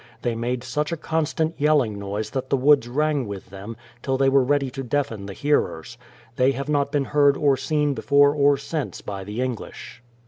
They 0.23 0.33
made 0.33 0.63
such 0.63 0.91
a 0.91 0.97
constant 0.97 1.53
yelling 1.59 1.99
noise 1.99 2.31
that 2.31 2.49
the 2.49 2.57
woods 2.57 2.87
rang 2.89 3.27
with 3.27 3.51
them, 3.51 3.77
till 4.01 4.17
they 4.17 4.29
were 4.29 4.43
ready 4.43 4.71
to 4.71 4.81
deafen 4.81 5.27
the 5.27 5.33
hearers. 5.33 5.95
They 6.37 6.53
have 6.53 6.67
not 6.69 6.91
been 6.91 7.05
heard 7.05 7.37
or 7.37 7.55
seen 7.55 7.93
before 7.93 8.33
or 8.33 8.57
since 8.57 9.01
by 9.01 9.23
the 9.23 9.41
English. 9.43 10.01